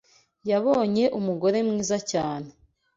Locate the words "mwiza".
1.67-1.97